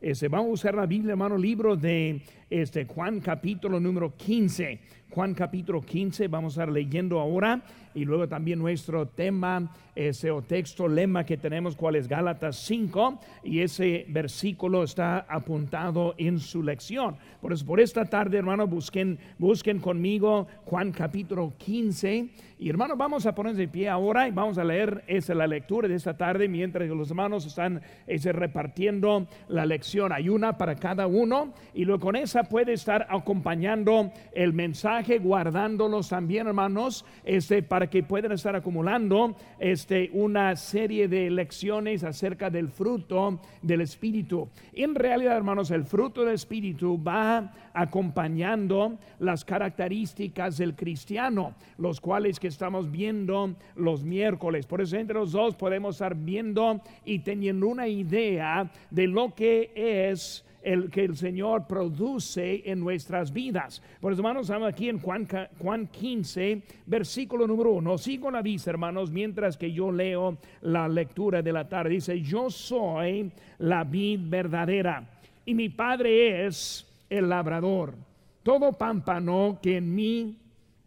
[0.00, 2.20] Este, vamos a usar la Biblia, hermano, libro de
[2.50, 4.80] este, Juan capítulo número 15.
[5.14, 7.62] Juan capítulo 15, vamos a estar leyendo ahora
[7.94, 13.20] y luego también nuestro tema, ese o texto, lema que tenemos, cuál es Gálatas 5,
[13.44, 17.16] y ese versículo está apuntado en su lección.
[17.40, 22.30] Por eso, por esta tarde, hermano, busquen, busquen conmigo Juan capítulo 15.
[22.58, 25.86] Y hermano, vamos a ponerse de pie ahora y vamos a leer esa la lectura
[25.86, 30.12] de esta tarde mientras los hermanos están ese, repartiendo la lección.
[30.12, 36.08] Hay una para cada uno y luego con esa puede estar acompañando el mensaje, guardándolos
[36.08, 42.68] también, hermanos, este, para que puedan estar acumulando este, una serie de lecciones acerca del
[42.68, 44.48] fruto del Espíritu.
[44.72, 52.40] En realidad, hermanos, el fruto del Espíritu va acompañando las características del cristiano, los cuales
[52.40, 54.66] que estamos viendo los miércoles.
[54.66, 59.72] Por eso entre los dos podemos estar viendo y teniendo una idea de lo que
[59.74, 63.82] es el que el Señor produce en nuestras vidas.
[64.00, 65.28] Por eso, hermanos, estamos aquí en Juan,
[65.58, 67.98] Juan 15, versículo número 1.
[67.98, 71.90] Sigo la vista, hermanos, mientras que yo leo la lectura de la tarde.
[71.90, 75.06] Dice, yo soy la vid verdadera
[75.44, 77.94] y mi Padre es el labrador.
[78.42, 80.38] Todo pámpano que en mí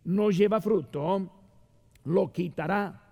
[0.06, 1.30] no lleva fruto,
[2.06, 3.04] lo quitará.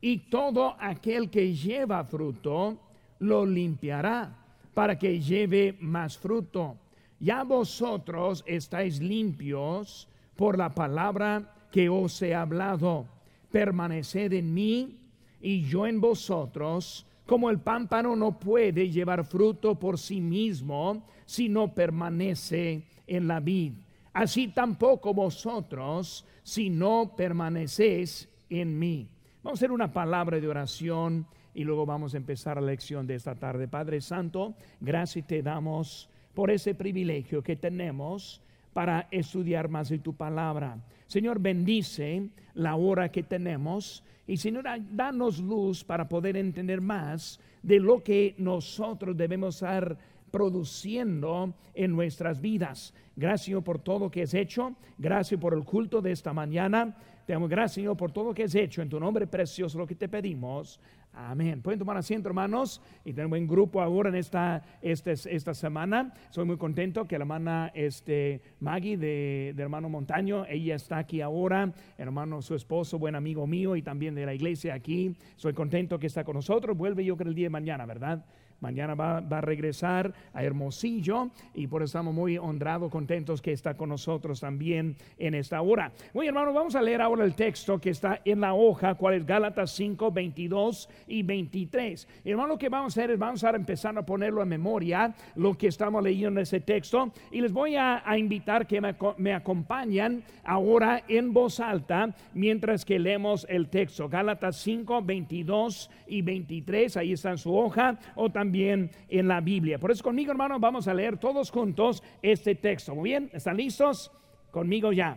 [0.00, 2.78] Y todo aquel que lleva fruto,
[3.18, 4.39] lo limpiará
[4.80, 6.78] para que lleve más fruto.
[7.18, 13.04] Ya vosotros estáis limpios por la palabra que os he hablado.
[13.52, 14.96] Permaneced en mí
[15.38, 21.50] y yo en vosotros, como el pámpano no puede llevar fruto por sí mismo si
[21.50, 23.74] no permanece en la vid.
[24.14, 29.10] Así tampoco vosotros si no permanecéis en mí.
[29.42, 33.14] Vamos a hacer una palabra de oración y luego vamos a empezar la lección de
[33.14, 33.68] esta tarde.
[33.68, 38.40] Padre Santo, gracias te damos por ese privilegio que tenemos
[38.72, 40.78] para estudiar más de tu palabra.
[41.06, 47.80] Señor, bendice la hora que tenemos y Señor, danos luz para poder entender más de
[47.80, 49.98] lo que nosotros debemos estar
[50.30, 52.94] produciendo en nuestras vidas.
[53.16, 54.76] Gracias por todo que has hecho.
[54.98, 56.96] Gracias por el culto de esta mañana.
[57.26, 58.82] Te damos gracias, Señor, por todo que has hecho.
[58.82, 60.80] En tu nombre precioso lo que te pedimos.
[61.12, 61.60] Amén.
[61.60, 62.80] Pueden tomar asiento, hermanos.
[63.04, 66.14] Y tenemos un grupo ahora en esta, este, esta semana.
[66.30, 71.20] Soy muy contento que la hermana este, Maggie de, de, hermano Montaño, ella está aquí
[71.20, 71.72] ahora.
[71.98, 75.16] Hermano, su esposo, buen amigo mío y también de la iglesia aquí.
[75.36, 76.76] Soy contento que está con nosotros.
[76.76, 78.24] Vuelve yo creo el día de mañana, ¿verdad?
[78.60, 83.74] Mañana va, a regresar a Hermosillo y por eso estamos muy honrados, contentos que está
[83.74, 85.92] con nosotros también en esta hora.
[86.12, 89.24] Muy hermano, vamos a leer ahora el texto que está en la hoja, cuál es
[89.24, 92.06] Gálatas 5, 22 y 23.
[92.24, 95.56] Hermano, lo que vamos a hacer es vamos a empezar a ponerlo en memoria, lo
[95.56, 100.22] que estamos leyendo en ese texto y les voy a, invitar que me, me acompañen
[100.44, 104.08] ahora en voz alta mientras que leemos el texto.
[104.08, 109.40] Gálatas 5, 22 y 23, ahí está en su hoja o también bien en la
[109.40, 109.78] Biblia.
[109.78, 112.94] Por eso conmigo, hermanos, vamos a leer todos juntos este texto.
[112.94, 114.10] Muy bien, ¿están listos?
[114.50, 115.16] Conmigo ya.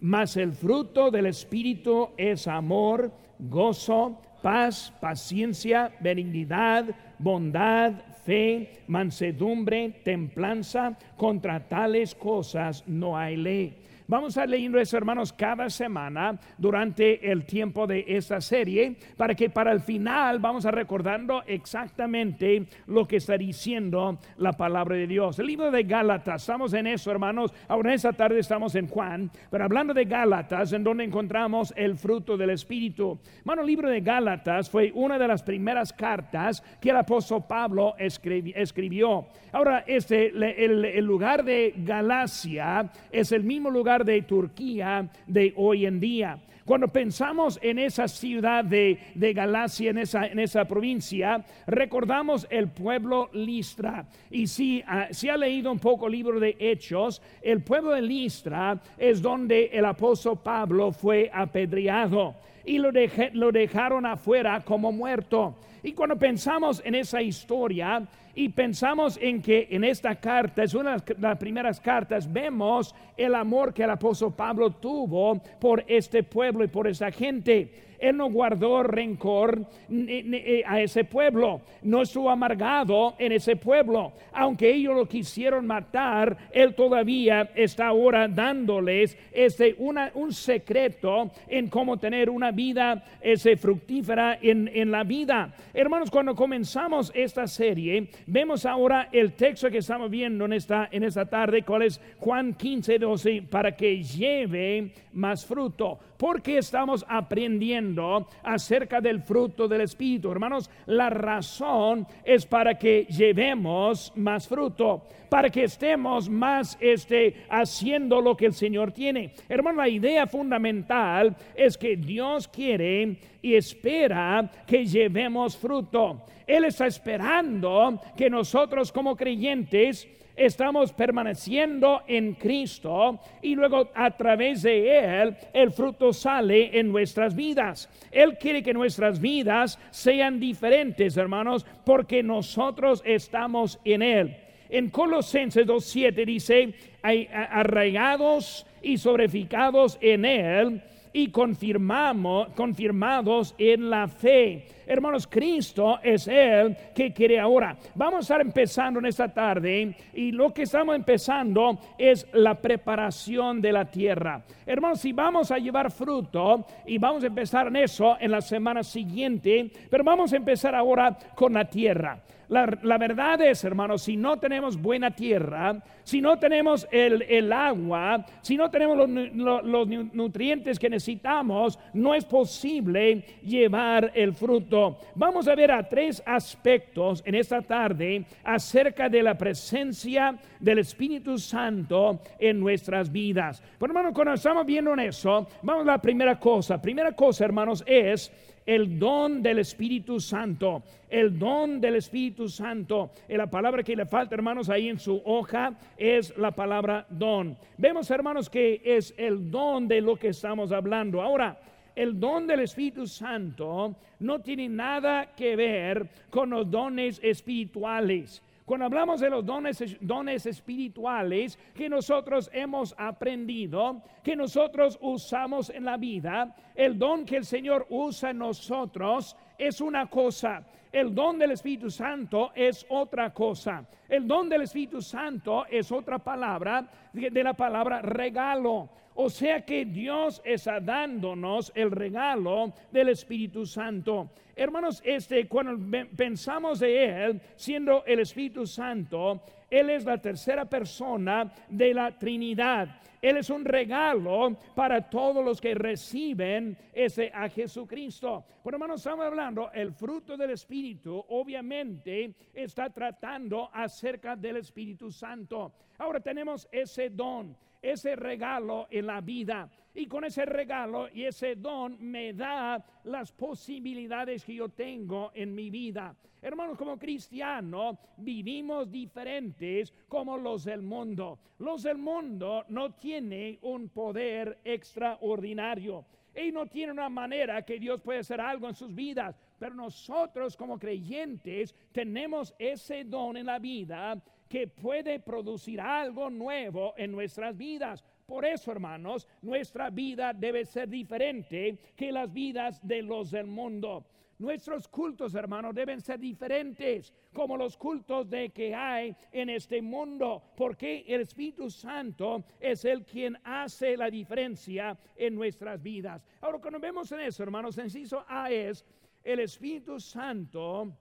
[0.00, 6.86] Mas el fruto del Espíritu es amor, gozo, paz, paciencia, benignidad,
[7.18, 7.92] bondad,
[8.24, 10.98] fe, mansedumbre, templanza.
[11.16, 13.81] Contra tales cosas no hay ley.
[14.08, 19.50] Vamos a leyendo eso, hermanos, cada semana durante el tiempo de esta serie, para que
[19.50, 25.38] para el final vamos a recordando exactamente lo que está diciendo la palabra de Dios.
[25.38, 27.52] El libro de Gálatas, estamos en eso, hermanos.
[27.68, 32.36] Ahora esta tarde estamos en Juan, pero hablando de Gálatas, en donde encontramos el fruto
[32.36, 33.18] del Espíritu.
[33.40, 37.94] Hermano, el libro de Gálatas fue una de las primeras cartas que el apóstol Pablo
[37.98, 39.26] escribió.
[39.52, 45.86] Ahora, este, el, el lugar de Galacia es el mismo lugar de Turquía de hoy
[45.86, 46.38] en día.
[46.72, 48.98] Cuando pensamos en esa ciudad de,
[49.34, 54.06] Galacia, en esa, en esa, provincia, recordamos el pueblo Listra.
[54.30, 58.00] Y si, ah, si ha leído un poco el libro de Hechos, el pueblo de
[58.00, 62.90] Listra es donde el apóstol Pablo fue apedreado y lo,
[63.34, 65.54] lo dejaron afuera como muerto.
[65.82, 70.96] Y cuando pensamos en esa historia y pensamos en que en esta carta, es una
[70.96, 76.61] de las primeras cartas, vemos el amor que el apóstol Pablo tuvo por este pueblo
[76.64, 77.70] y por esa gente.
[78.02, 84.12] Él no guardó rencor eh, a ese pueblo, no estuvo amargado en ese pueblo.
[84.32, 91.96] Aunque ellos lo quisieron matar, Él todavía está ahora dándoles este, un secreto en cómo
[91.96, 95.54] tener una vida ese, fructífera en, en la vida.
[95.72, 101.04] Hermanos, cuando comenzamos esta serie, vemos ahora el texto que estamos viendo en esta, en
[101.04, 105.98] esta tarde, cuál es Juan 15, 12, para que lleve más fruto.
[106.16, 110.30] Porque estamos aprendiendo acerca del fruto del Espíritu.
[110.30, 118.20] Hermanos, la razón es para que llevemos más fruto, para que estemos más este, haciendo
[118.20, 119.32] lo que el Señor tiene.
[119.48, 126.22] Hermano, la idea fundamental es que Dios quiere y espera que llevemos fruto.
[126.46, 134.62] Él está esperando que nosotros como creyentes estamos permaneciendo en Cristo y luego a través
[134.62, 137.88] de Él el fruto sale en nuestras vidas.
[138.10, 144.36] Él quiere que nuestras vidas sean diferentes, hermanos, porque nosotros estamos en Él.
[144.68, 150.82] En Colosenses 2.7 dice, arraigados y sobreficados en Él
[151.12, 154.66] y confirmamos, confirmados en la fe.
[154.86, 157.76] Hermanos, Cristo es el que quiere ahora.
[157.94, 163.60] Vamos a estar empezando en esta tarde y lo que estamos empezando es la preparación
[163.60, 164.42] de la tierra.
[164.66, 168.82] Hermanos, si vamos a llevar fruto y vamos a empezar en eso en la semana
[168.82, 172.22] siguiente, pero vamos a empezar ahora con la tierra.
[172.48, 178.56] La, verdad es, hermanos, si no tenemos buena tierra, si no tenemos el, agua, si
[178.56, 184.98] no tenemos los, nutrientes que necesitamos, no es posible llevar el fruto.
[185.14, 191.38] Vamos a ver a tres aspectos en esta tarde acerca de la presencia del Espíritu
[191.38, 193.62] Santo en nuestras vidas.
[193.78, 196.80] Pero hermanos, cuando estamos viendo en eso, vamos a la primera cosa.
[196.80, 198.30] Primera cosa, hermanos, es
[198.66, 203.10] el don del Espíritu Santo, el don del Espíritu Santo.
[203.28, 207.56] Y la palabra que le falta, hermanos, ahí en su hoja es la palabra don.
[207.76, 211.20] Vemos, hermanos, que es el don de lo que estamos hablando.
[211.20, 211.58] Ahora,
[211.94, 218.42] el don del Espíritu Santo no tiene nada que ver con los dones espirituales.
[218.72, 225.84] Cuando hablamos de los dones, dones espirituales que nosotros hemos aprendido, que nosotros usamos en
[225.84, 230.64] la vida, el don que el Señor usa en nosotros es una cosa.
[230.90, 233.84] El don del Espíritu Santo es otra cosa.
[234.08, 238.88] El don del Espíritu Santo es otra palabra de la palabra regalo.
[239.14, 244.30] O sea que Dios está dándonos el regalo del Espíritu Santo.
[244.56, 245.78] Hermanos, este cuando
[246.16, 253.00] pensamos de él siendo el Espíritu Santo, él es la tercera persona de la Trinidad.
[253.22, 258.44] Él es un regalo para todos los que reciben ese a Jesucristo.
[258.62, 265.72] Por hermanos, estamos hablando, el fruto del Espíritu obviamente está tratando acerca del Espíritu Santo.
[265.98, 269.68] Ahora tenemos ese don ese regalo en la vida.
[269.94, 275.54] Y con ese regalo y ese don me da las posibilidades que yo tengo en
[275.54, 276.16] mi vida.
[276.40, 281.38] Hermanos, como cristianos vivimos diferentes como los del mundo.
[281.58, 286.06] Los del mundo no tienen un poder extraordinario.
[286.34, 289.36] Y no tienen una manera que Dios puede hacer algo en sus vidas.
[289.58, 294.20] Pero nosotros como creyentes tenemos ese don en la vida
[294.52, 298.04] que puede producir algo nuevo en nuestras vidas.
[298.26, 304.04] Por eso, hermanos, nuestra vida debe ser diferente que las vidas de los del mundo.
[304.38, 310.42] Nuestros cultos, hermanos, deben ser diferentes como los cultos de que hay en este mundo,
[310.54, 316.26] porque el Espíritu Santo es el quien hace la diferencia en nuestras vidas.
[316.42, 318.84] Ahora, cuando vemos en eso, hermanos, inciso A es
[319.24, 320.92] el Espíritu Santo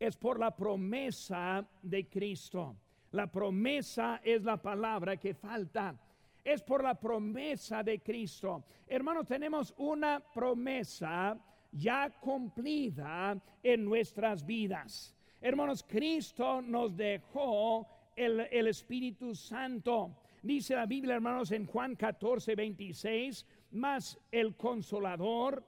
[0.00, 2.74] es por la promesa de Cristo.
[3.12, 5.94] La promesa es la palabra que falta.
[6.42, 8.64] Es por la promesa de Cristo.
[8.88, 11.38] Hermanos, tenemos una promesa
[11.70, 15.14] ya cumplida en nuestras vidas.
[15.38, 20.16] Hermanos, Cristo nos dejó el, el, Espíritu Santo.
[20.42, 25.62] Dice la Biblia, hermanos, en Juan 14, 26, más el consolador,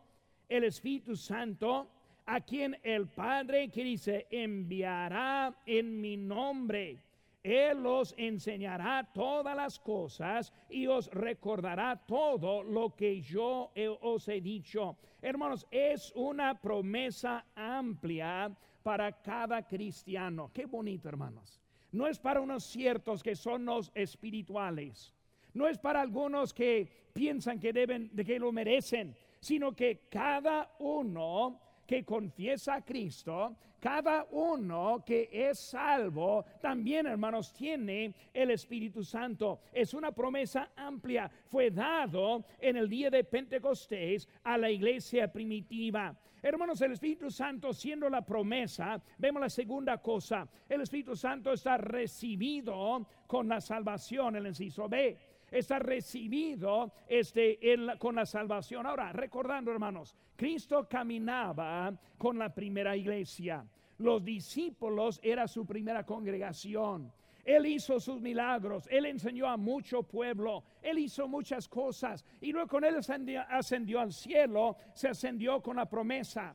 [0.49, 1.91] el Espíritu Santo,
[2.33, 6.99] a quien el Padre que dice enviará en mi nombre.
[7.43, 13.71] Él os enseñará todas las cosas y os recordará todo lo que yo
[14.01, 14.97] os he dicho.
[15.21, 18.51] Hermanos, es una promesa amplia
[18.83, 20.51] para cada cristiano.
[20.55, 21.61] Qué bonito, hermanos.
[21.91, 25.13] No es para unos ciertos que son los espirituales.
[25.53, 30.71] No es para algunos que piensan que deben, de que lo merecen sino que cada
[30.79, 31.61] uno
[31.93, 39.61] que confiesa a Cristo, cada uno que es salvo, también hermanos, tiene el Espíritu Santo.
[39.71, 41.31] Es una promesa amplia.
[41.49, 46.17] Fue dado en el día de Pentecostés a la iglesia primitiva.
[46.41, 50.49] Hermanos, el Espíritu Santo siendo la promesa, vemos la segunda cosa.
[50.71, 55.19] El Espíritu Santo está recibido con la salvación, el inciso B
[55.53, 57.59] está recibido este,
[57.99, 58.87] con la salvación.
[58.87, 63.65] Ahora, recordando hermanos, Cristo caminaba con la primera iglesia.
[63.99, 67.13] Los discípulos era su primera congregación.
[67.45, 72.69] Él hizo sus milagros, Él enseñó a mucho pueblo, Él hizo muchas cosas y luego
[72.69, 76.55] con Él ascendió, ascendió al cielo, se ascendió con la promesa,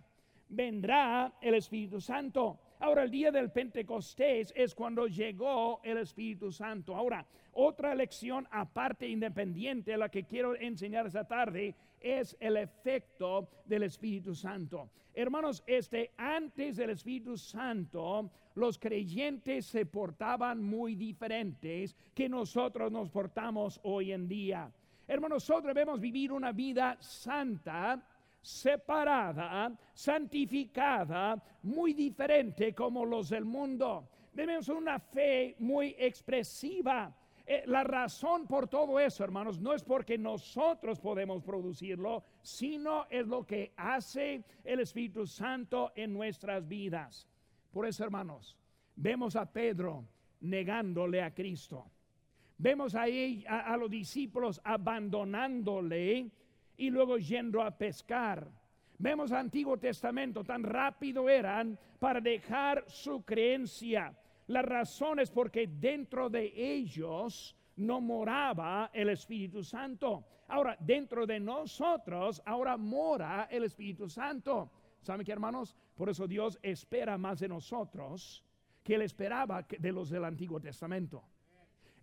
[0.49, 2.59] vendrá el Espíritu Santo.
[2.79, 6.95] Ahora, el día del Pentecostés es cuando llegó el Espíritu Santo.
[6.95, 7.25] Ahora,
[7.59, 14.35] otra lección aparte independiente, la que quiero enseñar esta tarde, es el efecto del Espíritu
[14.35, 14.91] Santo.
[15.15, 23.09] Hermanos, este antes del Espíritu Santo, los creyentes se portaban muy diferentes que nosotros nos
[23.09, 24.71] portamos hoy en día.
[25.07, 27.99] Hermanos, nosotros debemos vivir una vida santa
[28.39, 34.09] separada, santificada, muy diferente como los del mundo.
[34.35, 37.11] Tenemos una fe muy expresiva.
[37.49, 43.25] Eh, la razón por todo eso, hermanos, no es porque nosotros podemos producirlo, sino es
[43.25, 47.25] lo que hace el Espíritu Santo en nuestras vidas.
[47.71, 48.57] Por eso, hermanos,
[48.97, 50.05] vemos a Pedro
[50.41, 51.89] negándole a Cristo.
[52.57, 56.29] Vemos ahí a los discípulos abandonándole
[56.75, 58.51] y luego yendo a pescar.
[58.97, 64.13] Vemos Antiguo Testamento, tan rápido eran para dejar su creencia.
[64.47, 70.25] La razón es porque dentro de ellos no moraba el Espíritu Santo.
[70.47, 74.71] Ahora, dentro de nosotros, ahora mora el Espíritu Santo.
[75.01, 75.75] ¿Saben qué, hermanos?
[75.95, 78.43] Por eso Dios espera más de nosotros
[78.83, 81.23] que él esperaba de los del Antiguo Testamento.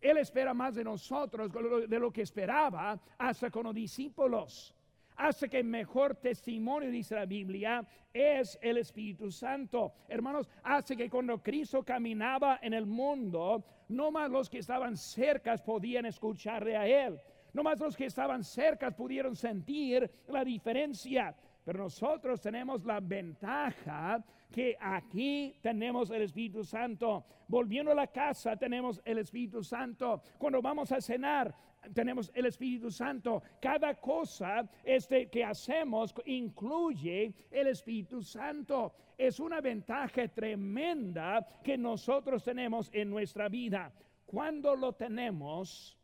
[0.00, 1.50] Él espera más de nosotros
[1.88, 4.74] de lo que esperaba hasta con los discípulos.
[5.16, 9.92] Hace que mejor testimonio, dice la Biblia, es el Espíritu Santo.
[10.08, 15.56] Hermanos, hace que cuando Cristo caminaba en el mundo, no más los que estaban cerca
[15.56, 17.20] podían escucharle a Él.
[17.52, 21.34] No más los que estaban cerca pudieron sentir la diferencia.
[21.64, 27.24] Pero nosotros tenemos la ventaja que aquí tenemos el Espíritu Santo.
[27.48, 30.20] Volviendo a la casa tenemos el Espíritu Santo.
[30.38, 31.54] Cuando vamos a cenar
[31.92, 33.42] tenemos el Espíritu Santo.
[33.60, 38.94] Cada cosa este, que hacemos incluye el Espíritu Santo.
[39.18, 43.92] Es una ventaja tremenda que nosotros tenemos en nuestra vida.
[44.26, 45.96] Cuando lo tenemos,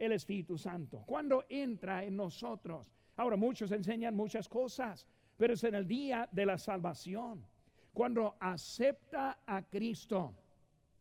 [0.00, 2.90] el Espíritu Santo, cuando entra en nosotros.
[3.16, 5.06] Ahora muchos enseñan muchas cosas,
[5.36, 7.44] pero es en el día de la salvación,
[7.92, 10.34] cuando acepta a Cristo.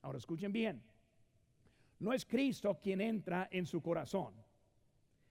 [0.01, 0.83] Ahora escuchen bien,
[2.00, 4.34] no es Cristo quien entra en su corazón,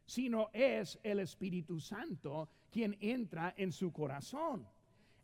[0.05, 4.67] sino es el Espíritu Santo quien entra en su corazón.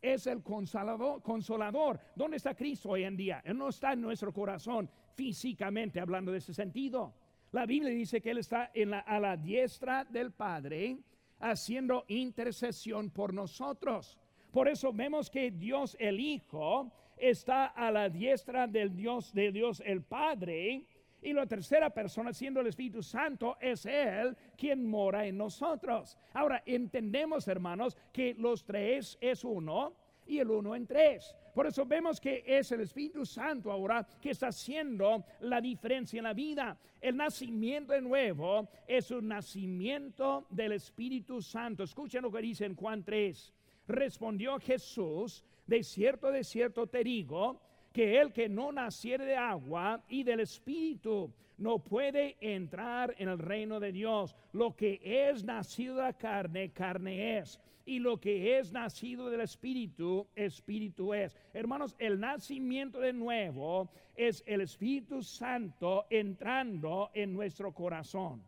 [0.00, 1.98] Es el consolador, consolador.
[2.14, 3.40] ¿Dónde está Cristo hoy en día?
[3.44, 7.14] Él no está en nuestro corazón físicamente hablando de ese sentido.
[7.52, 10.98] La Biblia dice que Él está en la, a la diestra del Padre
[11.40, 14.18] haciendo intercesión por nosotros.
[14.50, 19.82] Por eso vemos que Dios el Hijo está a la diestra del Dios de Dios
[19.84, 20.86] el Padre
[21.24, 26.18] y la tercera persona, siendo el Espíritu Santo, es Él quien mora en nosotros.
[26.34, 31.34] Ahora, entendemos, hermanos, que los tres es uno y el uno en tres.
[31.54, 36.24] Por eso vemos que es el Espíritu Santo ahora que está haciendo la diferencia en
[36.24, 36.76] la vida.
[37.00, 41.84] El nacimiento de nuevo es un nacimiento del Espíritu Santo.
[41.84, 43.54] Escuchen lo que dice en Juan 3.
[43.86, 47.60] Respondió Jesús, de cierto, de cierto te digo,
[47.94, 53.38] que el que no naciere de agua y del Espíritu no puede entrar en el
[53.38, 54.34] reino de Dios.
[54.52, 57.60] Lo que es nacido de la carne, carne es.
[57.86, 61.36] Y lo que es nacido del Espíritu, Espíritu es.
[61.52, 68.42] Hermanos, el nacimiento de nuevo es el Espíritu Santo entrando en nuestro corazón.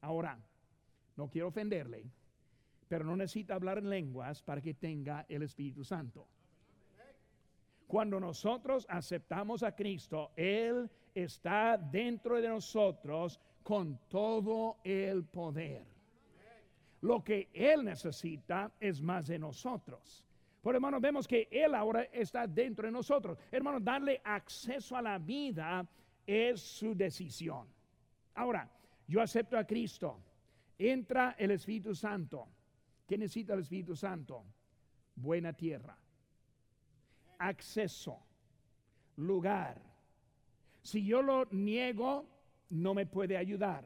[0.00, 0.38] Ahora,
[1.16, 2.06] no quiero ofenderle,
[2.88, 6.26] pero no necesita hablar en lenguas para que tenga el Espíritu Santo.
[7.94, 15.86] Cuando nosotros aceptamos a Cristo, Él está dentro de nosotros con todo el poder.
[17.02, 20.24] Lo que Él necesita es más de nosotros.
[20.60, 23.38] Por hermano, vemos que Él ahora está dentro de nosotros.
[23.52, 25.86] Hermano, darle acceso a la vida
[26.26, 27.68] es su decisión.
[28.34, 28.68] Ahora,
[29.06, 30.18] yo acepto a Cristo.
[30.76, 32.48] Entra el Espíritu Santo.
[33.06, 34.42] ¿Qué necesita el Espíritu Santo?
[35.14, 35.96] Buena tierra,
[37.48, 38.18] acceso,
[39.16, 39.80] lugar.
[40.82, 42.26] Si yo lo niego,
[42.70, 43.84] no me puede ayudar.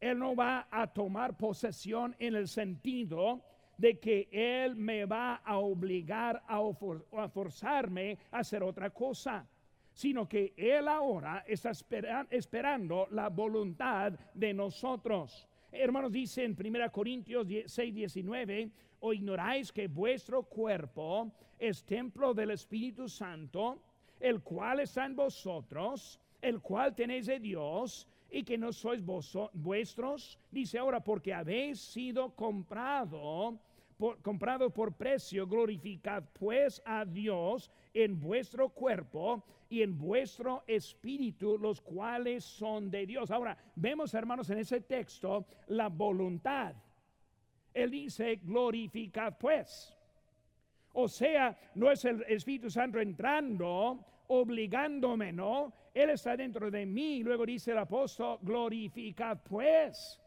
[0.00, 3.42] Él no va a tomar posesión en el sentido
[3.76, 9.46] de que Él me va a obligar a, forzarme a hacer otra cosa,
[9.92, 11.72] sino que Él ahora está
[12.30, 15.46] esperando la voluntad de nosotros.
[15.72, 18.70] Hermanos, dice en 1 Corintios 6, 19,
[19.00, 23.82] o ignoráis que vuestro cuerpo es templo del Espíritu Santo,
[24.18, 29.50] el cual está en vosotros, el cual tenéis de Dios, y que no sois vosotros
[29.54, 30.38] vuestros.
[30.50, 33.58] Dice ahora, porque habéis sido comprado
[34.22, 41.80] comprado por precio, glorificad pues a Dios en vuestro cuerpo y en vuestro espíritu, los
[41.80, 43.30] cuales son de Dios.
[43.30, 46.74] Ahora, vemos hermanos en ese texto la voluntad.
[47.72, 49.96] Él dice, glorificad pues.
[50.92, 55.72] O sea, no es el Espíritu Santo entrando, obligándome, no.
[55.94, 57.22] Él está dentro de mí.
[57.22, 60.20] Luego dice el apóstol, glorificad pues.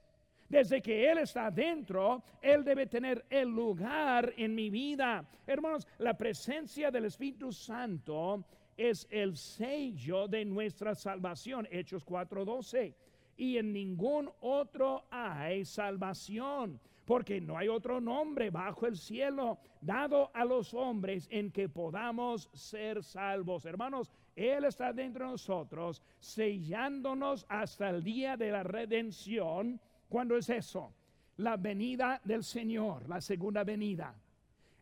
[0.48, 5.26] Desde que Él está dentro, Él debe tener el lugar en mi vida.
[5.48, 8.46] Hermanos, la presencia del Espíritu Santo
[8.78, 11.68] es el sello de nuestra salvación.
[11.72, 12.94] Hechos 4:12.
[13.36, 20.32] Y en ningún otro hay salvación, porque no hay otro nombre bajo el cielo dado
[20.34, 23.66] a los hombres en que podamos ser salvos.
[23.66, 29.80] Hermanos, Él está dentro de nosotros, sellándonos hasta el día de la redención
[30.14, 30.94] ¿Cuándo es eso?
[31.38, 34.14] La venida del Señor, la segunda venida.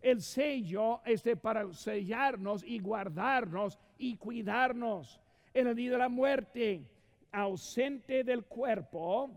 [0.02, 5.22] El sello es para sellarnos y guardarnos y cuidarnos.
[5.54, 6.84] En el día de la muerte,
[7.32, 9.32] ausente del cuerpo,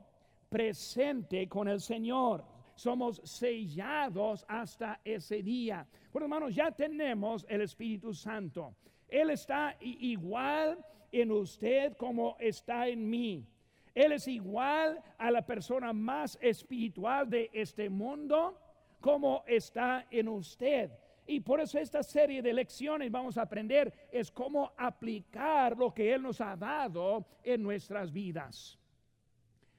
[0.49, 2.45] presente con el Señor.
[2.75, 5.87] Somos sellados hasta ese día.
[6.12, 8.75] Bueno, hermanos, ya tenemos el Espíritu Santo.
[9.09, 13.47] Él está igual en usted como está en mí.
[13.95, 18.59] Él es igual a la persona más espiritual de este mundo
[19.00, 20.90] como está en usted.
[21.26, 26.12] Y por eso esta serie de lecciones vamos a aprender es cómo aplicar lo que
[26.12, 28.79] Él nos ha dado en nuestras vidas.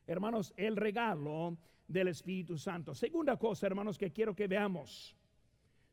[0.07, 2.93] Hermanos, el regalo del Espíritu Santo.
[2.93, 5.15] Segunda cosa, hermanos, que quiero que veamos.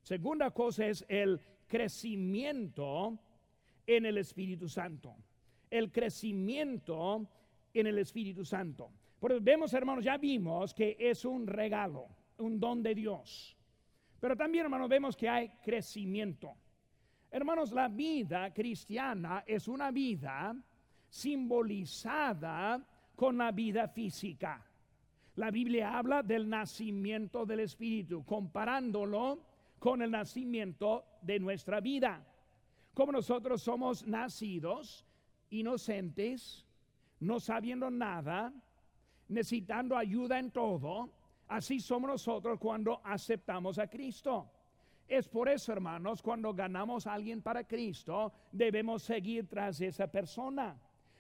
[0.03, 3.19] Segunda cosa es el crecimiento
[3.87, 5.15] en el Espíritu Santo.
[5.71, 7.27] El crecimiento
[7.73, 8.91] en el Espíritu Santo.
[9.19, 13.57] Porque vemos, hermanos, ya vimos que es un regalo, un don de Dios.
[14.19, 16.55] Pero también, hermanos, vemos que hay crecimiento.
[17.31, 20.55] Hermanos, la vida cristiana es una vida
[21.09, 24.65] simbolizada con la vida física.
[25.37, 29.41] La Biblia habla del nacimiento del Espíritu, comparándolo
[29.79, 32.23] con el nacimiento de nuestra vida.
[32.93, 35.07] Como nosotros somos nacidos
[35.49, 36.67] inocentes,
[37.21, 38.53] no sabiendo nada,
[39.29, 41.11] necesitando ayuda en todo,
[41.49, 44.51] así somos nosotros cuando aceptamos a Cristo.
[45.09, 50.77] Es por eso, hermanos, cuando ganamos a alguien para Cristo, debemos seguir tras esa persona.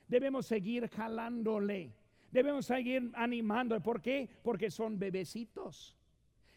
[0.06, 1.92] Debemos seguir jalándole.
[2.32, 3.80] Debemos seguir animándole.
[3.80, 4.28] ¿Por qué?
[4.42, 5.96] Porque son bebecitos.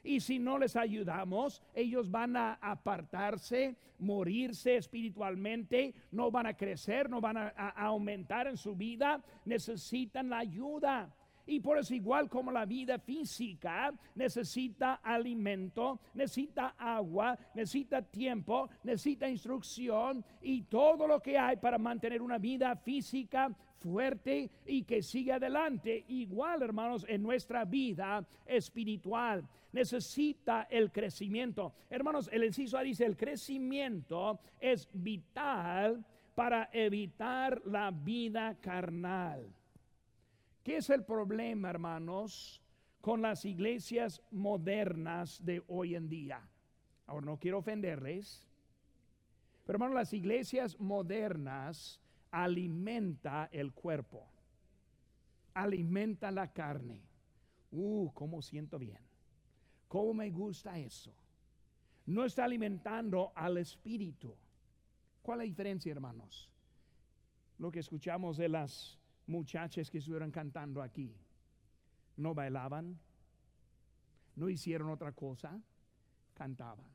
[0.05, 7.09] Y si no les ayudamos, ellos van a apartarse, morirse espiritualmente, no van a crecer,
[7.09, 11.11] no van a, aumentar en su vida, necesitan la ayuda.
[11.47, 19.29] Y por eso igual como la vida física necesita alimento, necesita agua, necesita tiempo, necesita
[19.29, 25.33] instrucción y todo lo que hay para mantener una vida física fuerte y que sigue
[25.33, 26.05] adelante.
[26.07, 31.73] Igual, hermanos, en nuestra vida espiritual necesita el crecimiento.
[31.89, 39.53] Hermanos, el inciso dice, el crecimiento es vital para evitar la vida carnal.
[40.63, 42.61] ¿Qué es el problema, hermanos,
[43.01, 46.41] con las iglesias modernas de hoy en día?
[47.05, 48.47] Ahora no quiero ofenderles,
[49.65, 52.01] pero hermanos, las iglesias modernas
[52.35, 54.27] alimenta el cuerpo,
[55.53, 57.01] alimenta la carne.
[57.71, 58.99] Uh, cómo siento bien,
[59.87, 61.15] cómo me gusta eso.
[62.05, 64.35] No está alimentando al espíritu.
[65.21, 66.49] ¿Cuál es la diferencia, hermanos?
[67.57, 71.15] Lo que escuchamos de las muchachas que estuvieron cantando aquí.
[72.17, 72.99] No bailaban,
[74.35, 75.57] no hicieron otra cosa,
[76.33, 76.91] cantaban.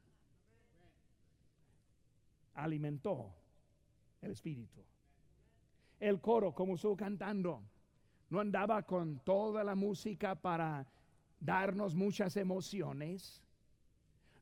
[2.54, 3.34] Alimentó
[4.20, 4.84] el espíritu.
[6.00, 7.62] El coro, como estuvo cantando,
[8.30, 10.86] no andaba con toda la música para
[11.38, 13.42] darnos muchas emociones,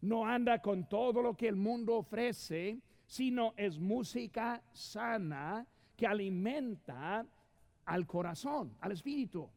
[0.01, 5.67] no anda con todo lo que el mundo ofrece, sino es música sana
[5.97, 7.27] que alimenta
[7.87, 9.49] al corazón, al espíritu.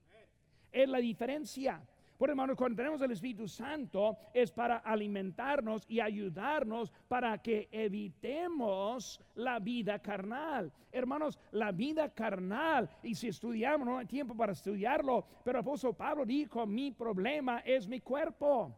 [0.72, 1.82] Es la diferencia.
[2.22, 9.20] Por hermanos, cuando tenemos el Espíritu Santo es para alimentarnos y ayudarnos para que evitemos
[9.34, 10.72] la vida carnal.
[10.92, 15.96] Hermanos, la vida carnal, y si estudiamos, no hay tiempo para estudiarlo, pero el apóstol
[15.96, 18.72] Pablo dijo, mi problema es mi cuerpo.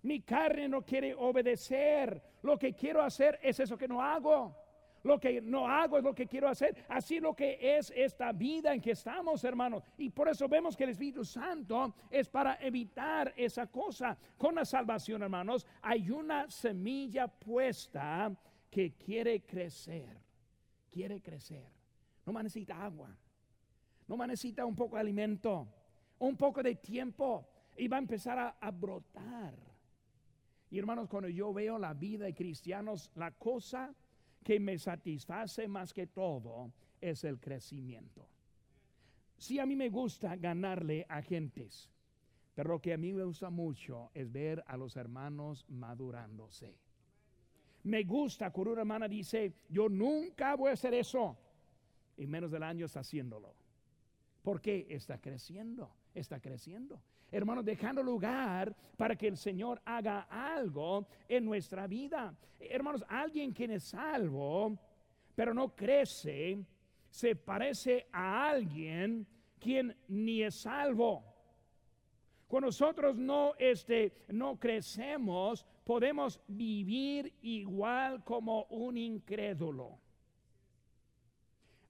[0.00, 2.22] Mi carne no quiere obedecer.
[2.40, 4.56] Lo que quiero hacer es eso que no hago.
[5.02, 6.84] Lo que no hago es lo que quiero hacer.
[6.88, 9.82] Así lo que es esta vida en que estamos, hermanos.
[9.96, 14.16] Y por eso vemos que el Espíritu Santo es para evitar esa cosa.
[14.36, 18.34] Con la salvación, hermanos, hay una semilla puesta
[18.70, 20.16] que quiere crecer.
[20.90, 21.64] Quiere crecer.
[22.26, 23.16] No necesita agua.
[24.06, 25.68] No necesita un poco de alimento.
[26.18, 27.48] Un poco de tiempo.
[27.76, 29.68] Y va a empezar a, a brotar
[30.70, 33.94] y hermanos, cuando yo veo la vida de cristianos, la cosa
[34.42, 38.26] que me satisface más que todo es el crecimiento.
[39.36, 41.88] Si a mí me gusta ganarle a gentes,
[42.54, 46.74] pero lo que a mí me gusta mucho es ver a los hermanos madurándose.
[47.84, 51.38] Me gusta cuando una hermana dice, yo nunca voy a hacer eso,
[52.16, 53.54] y menos del año está haciéndolo.
[54.42, 57.00] Porque está creciendo, está creciendo.
[57.30, 62.34] Hermanos, dejando lugar para que el Señor haga algo en nuestra vida.
[62.58, 64.78] Hermanos, alguien quien es salvo,
[65.34, 66.58] pero no crece,
[67.10, 69.26] se parece a alguien
[69.58, 71.24] quien ni es salvo.
[72.46, 79.98] Cuando nosotros no, este, no crecemos, podemos vivir igual como un incrédulo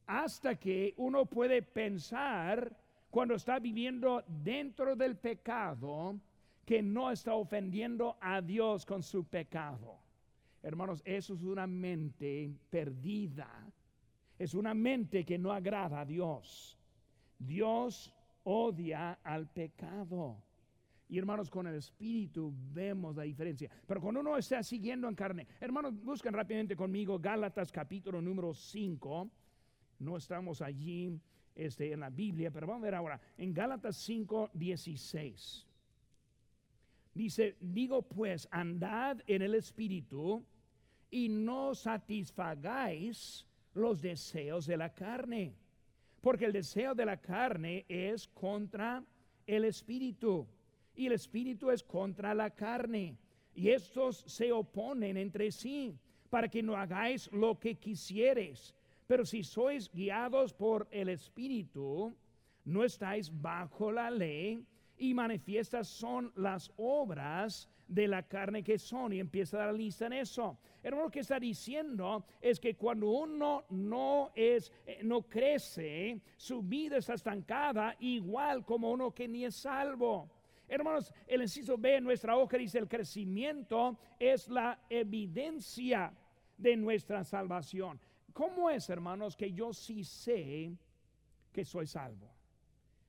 [0.08, 2.74] hasta que uno puede pensar
[3.10, 6.18] cuando está viviendo dentro del pecado
[6.64, 9.98] que no está ofendiendo a Dios con su pecado.
[10.62, 13.48] Hermanos, eso es una mente perdida.
[14.38, 16.78] Es una mente que no agrada a Dios.
[17.38, 18.12] Dios
[18.44, 20.36] odia al pecado.
[21.08, 23.70] Y hermanos, con el Espíritu vemos la diferencia.
[23.86, 29.30] Pero cuando uno está siguiendo en carne, hermanos, busquen rápidamente conmigo Gálatas capítulo número 5
[30.00, 31.18] no estamos allí
[31.58, 35.66] este, en la Biblia, pero vamos a ver ahora en Gálatas 5, 16.
[37.12, 40.44] Dice, digo pues, andad en el Espíritu
[41.10, 43.44] y no satisfagáis
[43.74, 45.52] los deseos de la carne,
[46.20, 49.04] porque el deseo de la carne es contra
[49.46, 50.46] el Espíritu
[50.94, 53.16] y el Espíritu es contra la carne,
[53.54, 55.98] y estos se oponen entre sí
[56.30, 58.74] para que no hagáis lo que quisieres.
[59.08, 62.14] Pero si sois guiados por el Espíritu,
[62.66, 64.62] no estáis bajo la ley
[64.98, 70.04] y manifiestas son las obras de la carne que son y empieza a dar lista
[70.06, 70.58] en eso.
[70.82, 76.60] Hermano, lo que está diciendo es que cuando uno no es eh, no crece, su
[76.60, 80.28] vida está estancada igual como uno que ni es salvo.
[80.68, 86.12] Hermanos, el inciso B en nuestra hoja dice el crecimiento es la evidencia
[86.58, 87.98] de nuestra salvación.
[88.32, 90.72] ¿Cómo es, hermanos, que yo sí sé
[91.52, 92.30] que soy salvo?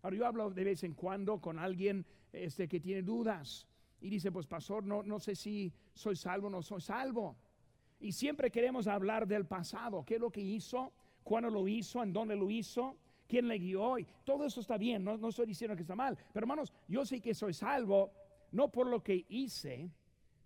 [0.02, 3.68] Ahora yo hablo de vez en cuando con alguien este, que tiene dudas
[4.02, 7.36] y dice, pues pastor, no, no sé si soy salvo o no soy salvo.
[8.00, 12.14] Y siempre queremos hablar del pasado, qué es lo que hizo, cuándo lo hizo, en
[12.14, 14.00] dónde lo hizo, quién le guió.
[14.00, 16.18] Y todo eso está bien, no, estoy diciendo que está mal.
[16.32, 18.12] Pero hermanos, yo sé que soy salvo
[18.52, 19.92] no por lo que hice,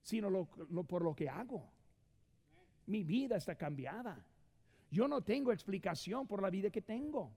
[0.02, 0.46] sino
[0.88, 1.70] por lo que hago.
[2.88, 4.26] Mi vida está cambiada.
[4.94, 7.32] Yo no tengo explicación por la vida que tengo.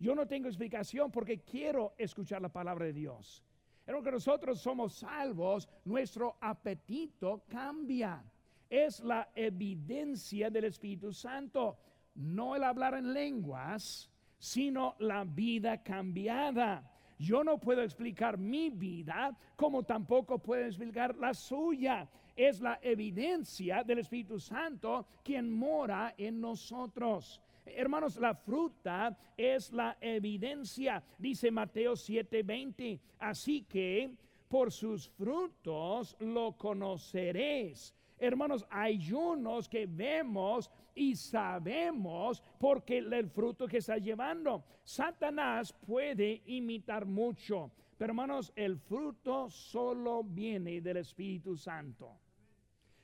[0.00, 3.44] Yo no tengo explicación porque quiero escuchar la palabra de Dios.
[3.84, 8.24] Pero que nosotros somos salvos, nuestro apetito cambia.
[8.68, 11.78] Es la evidencia del Espíritu Santo.
[12.16, 16.82] No el hablar en lenguas, sino la vida cambiada.
[17.16, 22.08] Yo no puedo explicar mi vida como tampoco puedo explicar la suya.
[22.38, 27.40] Es la evidencia del Espíritu Santo quien mora en nosotros.
[27.66, 33.00] Hermanos, la fruta es la evidencia, dice Mateo 7:20.
[33.18, 34.14] Así que
[34.48, 37.92] por sus frutos lo conoceréis.
[38.16, 44.62] Hermanos, hay unos que vemos y sabemos porque el fruto que está llevando.
[44.84, 52.27] Satanás puede imitar mucho, pero hermanos, el fruto solo viene del Espíritu Santo.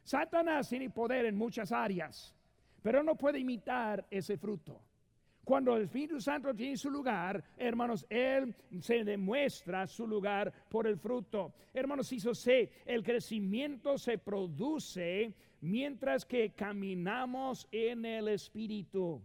[0.04, 2.34] Satanás tiene poder en muchas áreas,
[2.82, 4.80] pero no puede imitar ese fruto.
[5.44, 10.98] Cuando el Espíritu Santo tiene su lugar, hermanos, Él se demuestra su lugar por el
[10.98, 11.52] fruto.
[11.72, 19.20] Hermanos, yo sé, el crecimiento se produce mientras que caminamos en el Espíritu.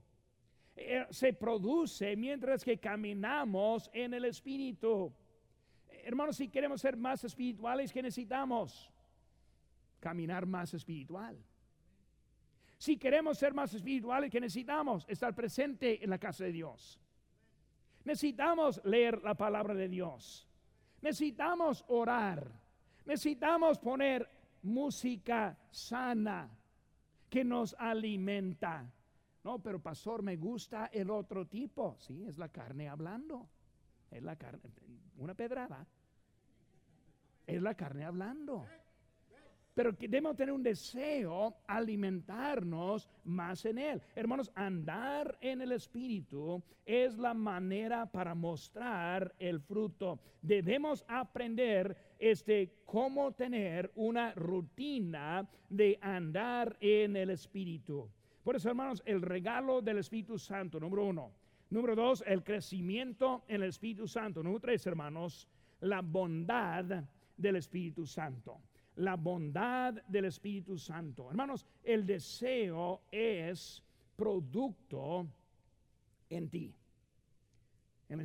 [0.76, 5.12] Eh, se produce mientras que caminamos en el Espíritu.
[6.04, 8.92] Hermanos, si queremos ser más espirituales, ¿qué necesitamos?
[10.00, 11.38] Caminar más espiritual.
[12.80, 15.06] Si queremos ser más espirituales, ¿qué necesitamos?
[15.10, 16.98] Estar presente en la casa de Dios.
[18.06, 20.48] Necesitamos leer la palabra de Dios.
[21.02, 22.50] Necesitamos orar.
[23.06, 24.30] Necesitamos poner
[24.62, 26.50] música sana
[27.30, 28.90] que nos alimenta.
[29.44, 31.98] No, pero pastor, me gusta el otro tipo.
[32.00, 33.50] Sí, es la carne hablando.
[34.10, 34.62] Es la carne,
[35.18, 35.86] una pedrada.
[37.46, 38.66] Es la carne hablando
[39.80, 44.02] pero debemos tener un deseo alimentarnos más en él.
[44.14, 50.20] Hermanos, andar en el Espíritu es la manera para mostrar el fruto.
[50.42, 58.10] Debemos aprender este cómo tener una rutina de andar en el Espíritu.
[58.44, 61.32] Por eso, hermanos, el regalo del Espíritu Santo, número uno.
[61.70, 64.44] Número dos, el crecimiento en el Espíritu Santo.
[64.44, 65.48] Número tres, hermanos,
[65.80, 67.06] la bondad
[67.38, 68.60] del Espíritu Santo
[69.00, 71.30] la bondad del Espíritu Santo.
[71.30, 73.82] Hermanos, el deseo es
[74.16, 75.26] producto
[76.30, 76.76] en ti.
[78.10, 78.20] El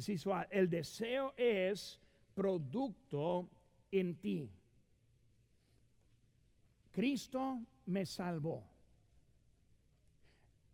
[0.50, 2.00] el deseo es
[2.34, 3.48] producto
[3.92, 4.50] en ti.
[6.90, 8.64] Cristo me salvó.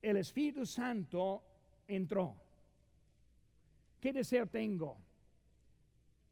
[0.01, 1.43] El Espíritu Santo
[1.87, 2.37] entró.
[4.01, 4.97] ¿Qué deseo tengo?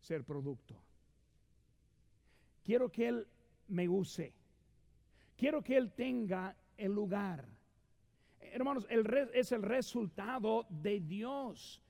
[0.00, 0.74] Ser producto.
[2.64, 3.26] Quiero que Él
[3.68, 4.32] me use.
[5.36, 7.46] Quiero que Él tenga el lugar.
[8.40, 11.82] Hermanos, el es el resultado de Dios.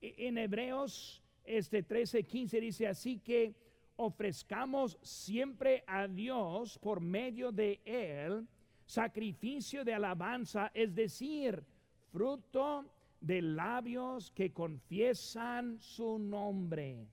[0.00, 3.54] E, en Hebreos este 13, 15 dice así que
[3.96, 8.46] ofrezcamos siempre a Dios por medio de Él
[8.92, 11.64] sacrificio de alabanza, es decir,
[12.10, 12.84] fruto
[13.20, 17.06] de labios que confiesan su nombre.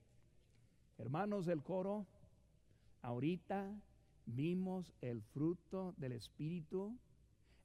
[0.97, 2.05] Hermanos del coro,
[3.01, 3.71] ahorita
[4.35, 6.97] vimos el fruto del Espíritu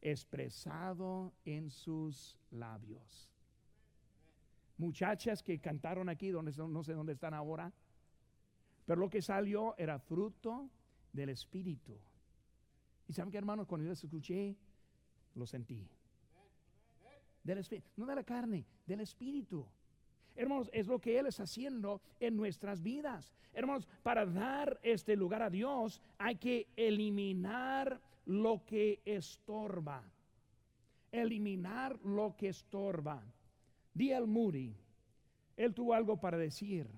[0.00, 3.30] expresado en sus labios.
[4.76, 7.72] Muchachas que cantaron aquí, donde no sé dónde están ahora,
[8.86, 10.68] pero lo que salió era fruto
[11.12, 11.98] del Espíritu.
[13.08, 14.56] Y saben que hermanos, cuando yo les escuché,
[15.34, 15.88] lo sentí.
[17.42, 19.66] Del Espíritu, no de la carne, del Espíritu.
[20.36, 23.32] Hermanos, es lo que Él está haciendo en nuestras vidas.
[23.52, 30.02] Hermanos, para dar este lugar a Dios hay que eliminar lo que estorba.
[31.12, 33.22] Eliminar lo que estorba.
[33.92, 34.74] Di al Moody,
[35.56, 36.88] él tuvo algo para decir.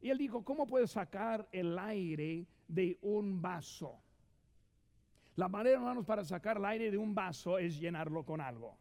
[0.00, 4.00] Y él dijo, ¿cómo puedo sacar el aire de un vaso?
[5.36, 8.76] La manera, hermanos, para sacar el aire de un vaso es llenarlo con algo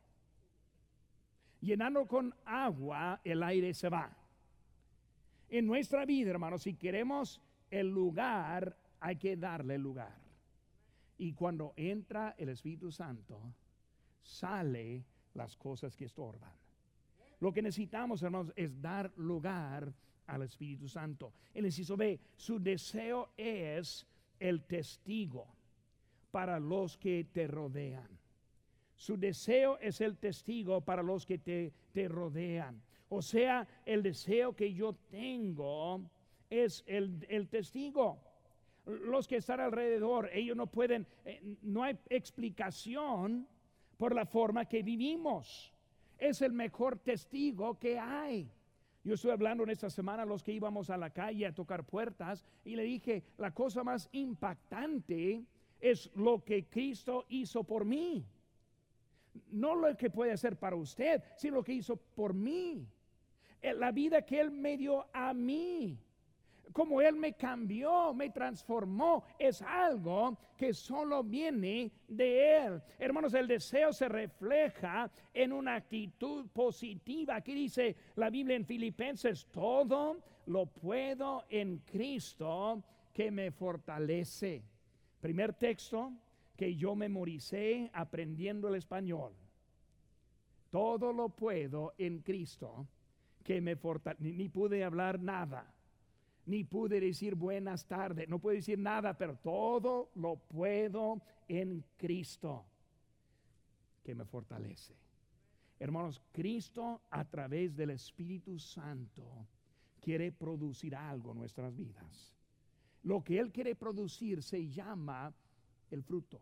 [1.64, 4.16] llenando con agua, el aire se va.
[5.50, 10.22] En nuestra vida, hermanos, si queremos el lugar, hay que darle lugar.
[11.18, 13.40] Y cuando entra el Espíritu Santo,
[14.22, 16.52] sale las cosas que estorban.
[17.40, 19.94] Lo que necesitamos, hermanos, es dar lugar
[20.28, 21.34] al Espíritu Santo.
[21.54, 24.08] El inciso B, su deseo es
[24.40, 25.48] el testigo
[26.32, 28.23] para los que te rodean.
[29.04, 32.82] Su deseo es el testigo para los que te, te rodean.
[33.10, 36.10] O sea, el deseo que yo tengo
[36.50, 38.18] es el, el testigo
[38.86, 43.46] los que están alrededor, ellos no pueden, eh, no hay explicación
[43.98, 45.74] por la forma que vivimos.
[46.18, 48.50] Es el mejor testigo que hay.
[49.04, 51.86] Yo estoy hablando en esta semana a los que íbamos a la calle a tocar
[51.86, 55.44] puertas y le dije, la cosa más impactante
[55.82, 58.26] es lo que Cristo hizo por mí.
[59.52, 62.88] No lo que puede hacer para usted, sino lo que hizo por mí.
[63.62, 65.98] Eh, la vida que Él me dio a mí.
[66.72, 72.82] Como Él me cambió, me transformó, es algo que solo viene de Él.
[72.98, 77.36] Hermanos, el deseo se refleja en una actitud positiva.
[77.36, 80.18] Aquí dice la Biblia en Filipenses, todo
[80.48, 84.64] lo puedo en Cristo que me fortalece.
[85.22, 86.12] Primer texto,
[86.56, 89.34] que yo memoricé aprendiendo el español.
[90.70, 92.88] Todo lo puedo en Cristo
[93.44, 94.24] que me fortalece.
[94.24, 95.72] Ni, pude hablar nada,
[96.46, 102.66] ni pude decir buenas tardes, no puedo decir nada, pero todo lo puedo en Cristo
[104.04, 104.96] que me fortalece.
[105.80, 109.48] Hermanos, Cristo a través del Espíritu Santo
[110.00, 112.34] quiere producir algo en nuestras vidas.
[113.04, 115.34] Lo que Él quiere producir se llama
[115.94, 116.42] el fruto.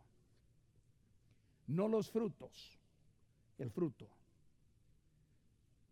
[1.68, 2.78] No los frutos,
[3.58, 4.08] el fruto.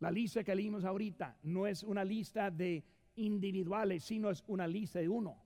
[0.01, 2.83] La lista que leímos ahorita no es una lista de
[3.17, 5.37] individuales, sino es una lista de uno.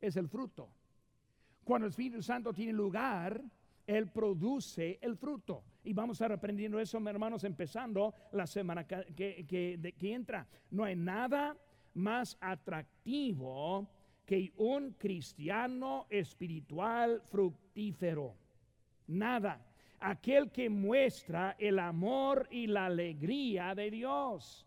[0.00, 0.68] Es el fruto.
[1.64, 3.42] Cuando el Espíritu Santo tiene lugar,
[3.86, 5.64] Él produce el fruto.
[5.84, 10.46] Y vamos a estar aprendiendo eso, hermanos, empezando la semana que, que, entra.
[10.70, 11.56] No hay nada
[11.94, 13.88] más atractivo
[14.24, 18.34] que un cristiano espiritual fructífero.
[19.08, 19.60] Nada.
[20.00, 24.66] Aquel que muestra el amor y la alegría de Dios.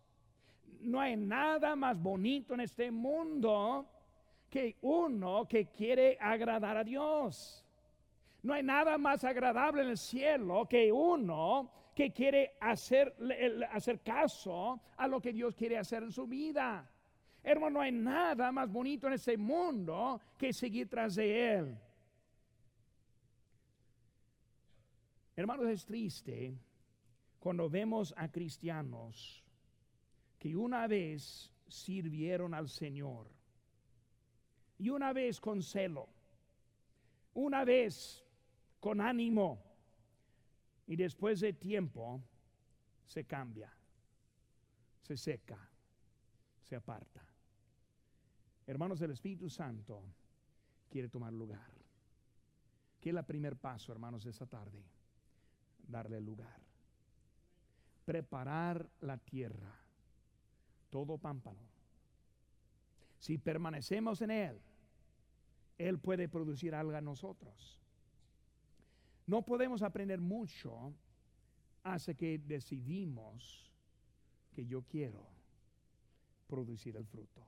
[0.82, 3.88] No hay nada más bonito en este mundo
[4.50, 7.64] que uno que quiere agradar a Dios.
[8.44, 13.16] No hay nada más agradable en el cielo que uno que quiere hacer,
[13.72, 16.88] hacer caso a lo que Dios quiere hacer en su vida.
[17.50, 21.78] Hermano, no hay nada más bonito en este mundo que seguir tras de Él.
[25.34, 26.58] Hermanos, es triste
[27.40, 29.46] cuando vemos a cristianos
[30.38, 33.28] que una vez sirvieron al Señor
[34.78, 36.10] y una vez con celo,
[37.34, 38.26] una vez
[38.82, 39.64] con ánimo
[40.86, 42.22] y después de tiempo
[43.06, 43.72] se cambia,
[45.02, 45.58] se seca,
[46.64, 47.37] se aparta.
[48.68, 50.04] Hermanos del Espíritu Santo
[50.90, 51.72] quiere tomar lugar.
[53.00, 54.84] ¿Qué es el primer paso, hermanos, de esta tarde?
[55.88, 56.60] Darle lugar.
[58.04, 59.74] Preparar la tierra,
[60.90, 61.62] todo pámpano.
[63.20, 64.60] Si permanecemos en Él,
[65.78, 67.80] Él puede producir algo en nosotros.
[69.26, 70.94] No podemos aprender mucho
[71.84, 73.72] hasta que decidimos
[74.52, 75.26] que yo quiero
[76.48, 77.46] producir el fruto.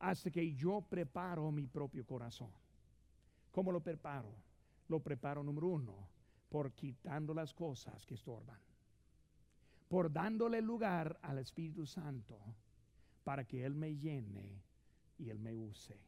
[0.00, 2.50] Hasta que yo preparo mi propio corazón.
[3.52, 4.34] ¿Cómo lo preparo?
[4.88, 5.94] Lo preparo número uno,
[6.48, 8.58] por quitando las cosas que estorban.
[9.88, 12.38] Por dándole lugar al Espíritu Santo
[13.24, 14.62] para que Él me llene
[15.18, 15.98] y Él me use.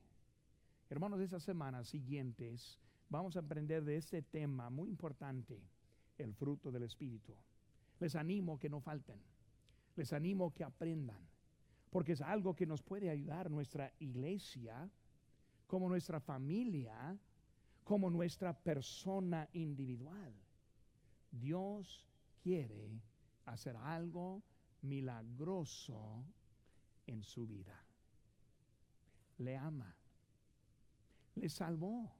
[0.88, 2.78] Hermanos, esas semanas siguientes
[3.08, 5.60] vamos a aprender de este tema muy importante,
[6.18, 7.34] el fruto del Espíritu.
[8.00, 9.20] Les animo que no falten,
[9.96, 11.20] les animo que aprendan,
[11.92, 14.90] porque es algo que nos puede ayudar nuestra iglesia,
[15.66, 17.14] como nuestra familia,
[17.84, 20.32] como nuestra persona individual.
[21.30, 22.08] Dios
[22.42, 22.98] quiere
[23.44, 24.42] hacer algo
[24.80, 26.24] milagroso
[27.06, 27.78] en su vida.
[29.36, 29.94] Le ama,
[31.34, 32.10] le salvó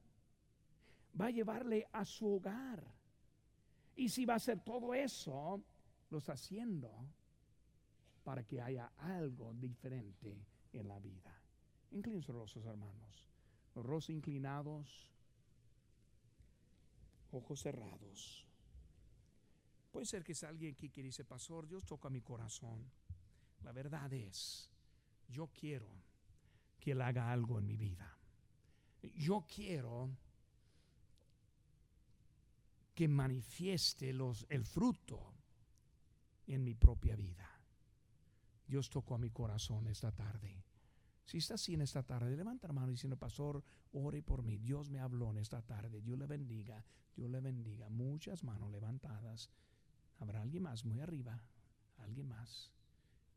[1.19, 2.85] va a llevarle a su hogar.
[3.97, 5.63] Y si va a hacer todo eso,
[6.11, 6.91] lo está haciendo
[8.25, 11.35] para que haya algo diferente en la vida.
[11.91, 13.29] Inclinen sus rostros, hermanos.
[13.75, 15.11] Los rostros inclinados,
[17.33, 18.47] ojos cerrados.
[19.91, 22.91] Puede ser que es alguien aquí que dice, Pastor, Dios toca mi corazón.
[23.63, 24.71] La verdad es,
[25.29, 25.89] yo quiero
[26.81, 28.19] que Él haga algo en mi vida.
[29.15, 30.11] Yo quiero
[32.95, 35.33] que manifieste los, el fruto
[36.47, 37.52] en mi propia vida.
[38.73, 40.65] Dios tocó a mi corazón esta tarde.
[41.27, 44.57] Si está así en esta tarde, levanta la mano diciendo, Pastor, ore por mí.
[44.57, 46.01] Dios me habló en esta tarde.
[46.01, 46.83] Dios le bendiga.
[47.15, 47.91] Dios le bendiga.
[47.91, 49.51] Muchas manos levantadas.
[50.21, 51.45] Habrá alguien más muy arriba.
[51.99, 52.73] Alguien más.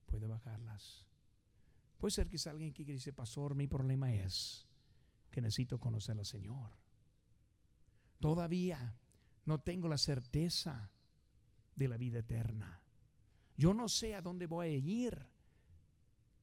[0.06, 1.06] Puede bajarlas.
[1.98, 4.66] Puede ser que sea alguien que dice, Pastor, mi problema es
[5.30, 6.72] que necesito conocer al Señor.
[8.22, 8.96] Todavía
[9.44, 10.90] no tengo la certeza
[11.76, 12.85] de la vida eterna.
[13.58, 15.26] Yo no sé a dónde voy a ir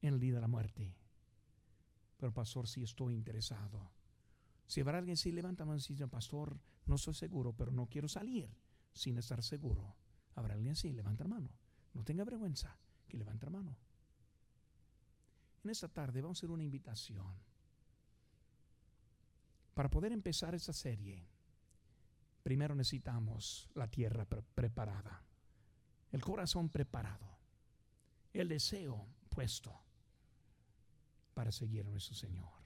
[0.01, 0.95] en el día de la muerte.
[2.17, 3.91] Pero pastor, si estoy interesado.
[4.67, 8.09] Si habrá alguien si levanta mano y dice, pastor, no estoy seguro, pero no quiero
[8.09, 8.49] salir
[8.93, 9.95] sin estar seguro.
[10.35, 11.51] Habrá alguien así, levanta la mano.
[11.95, 13.77] No tenga vergüenza, que levanta la mano.
[15.65, 17.37] En esta tarde vamos a hacer una invitación
[19.75, 21.27] para poder empezar esta serie
[22.43, 25.23] primero necesitamos la tierra preparada,
[26.13, 27.27] el corazón preparado,
[28.33, 29.75] el deseo puesto
[31.35, 32.62] para seguir a nuestro Señor.